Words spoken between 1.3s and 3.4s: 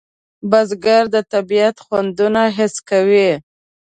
طبیعت خوندونه حس کوي